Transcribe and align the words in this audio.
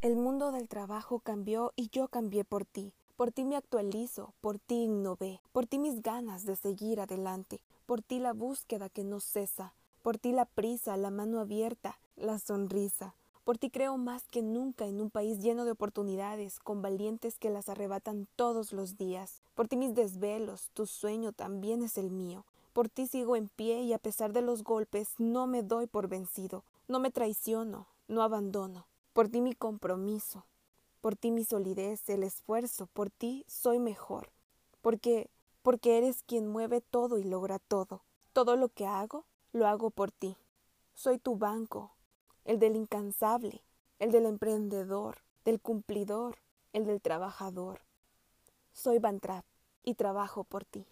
El 0.00 0.14
mundo 0.14 0.52
del 0.52 0.68
trabajo 0.68 1.18
cambió 1.18 1.72
y 1.74 1.88
yo 1.88 2.06
cambié 2.06 2.44
por 2.44 2.64
ti. 2.64 2.92
Por 3.16 3.32
ti 3.32 3.44
me 3.44 3.56
actualizo, 3.56 4.32
por 4.40 4.60
ti 4.60 4.84
innové, 4.84 5.40
por 5.50 5.66
ti 5.66 5.80
mis 5.80 6.02
ganas 6.02 6.46
de 6.46 6.54
seguir 6.54 7.00
adelante, 7.00 7.60
por 7.84 8.00
ti 8.00 8.20
la 8.20 8.32
búsqueda 8.32 8.90
que 8.90 9.02
no 9.02 9.18
cesa, 9.18 9.74
por 10.04 10.16
ti 10.16 10.30
la 10.30 10.44
prisa, 10.44 10.96
la 10.96 11.10
mano 11.10 11.40
abierta, 11.40 11.98
la 12.14 12.38
sonrisa. 12.38 13.16
Por 13.42 13.58
ti 13.58 13.70
creo 13.70 13.96
más 13.96 14.22
que 14.28 14.40
nunca 14.40 14.86
en 14.86 15.00
un 15.00 15.10
país 15.10 15.40
lleno 15.40 15.64
de 15.64 15.72
oportunidades, 15.72 16.60
con 16.60 16.80
valientes 16.80 17.36
que 17.36 17.50
las 17.50 17.68
arrebatan 17.68 18.28
todos 18.36 18.72
los 18.72 18.98
días. 18.98 19.42
Por 19.56 19.66
ti 19.66 19.76
mis 19.76 19.96
desvelos, 19.96 20.70
tu 20.74 20.86
sueño 20.86 21.32
también 21.32 21.82
es 21.82 21.98
el 21.98 22.12
mío. 22.12 22.44
Por 22.72 22.88
ti 22.88 23.08
sigo 23.08 23.34
en 23.34 23.48
pie 23.48 23.82
y 23.82 23.92
a 23.92 23.98
pesar 23.98 24.32
de 24.32 24.42
los 24.42 24.62
golpes 24.62 25.08
no 25.18 25.48
me 25.48 25.64
doy 25.64 25.88
por 25.88 26.06
vencido. 26.06 26.62
No 26.86 27.00
me 27.00 27.10
traiciono, 27.10 27.88
no 28.06 28.22
abandono. 28.22 28.86
Por 29.18 29.28
ti 29.28 29.40
mi 29.40 29.52
compromiso, 29.52 30.46
por 31.00 31.16
ti 31.16 31.32
mi 31.32 31.42
solidez, 31.42 32.08
el 32.08 32.22
esfuerzo, 32.22 32.86
por 32.86 33.10
ti 33.10 33.44
soy 33.48 33.80
mejor. 33.80 34.30
Porque, 34.80 35.28
porque 35.62 35.98
eres 35.98 36.22
quien 36.22 36.46
mueve 36.46 36.82
todo 36.82 37.18
y 37.18 37.24
logra 37.24 37.58
todo. 37.58 38.04
Todo 38.32 38.54
lo 38.54 38.68
que 38.68 38.86
hago, 38.86 39.24
lo 39.52 39.66
hago 39.66 39.90
por 39.90 40.12
ti. 40.12 40.36
Soy 40.94 41.18
tu 41.18 41.36
banco, 41.36 41.90
el 42.44 42.60
del 42.60 42.76
incansable, 42.76 43.64
el 43.98 44.12
del 44.12 44.24
emprendedor, 44.24 45.18
del 45.44 45.60
cumplidor, 45.60 46.36
el 46.72 46.86
del 46.86 47.00
trabajador. 47.00 47.80
Soy 48.72 49.00
Bantrap 49.00 49.44
y 49.82 49.94
trabajo 49.94 50.44
por 50.44 50.64
ti. 50.64 50.86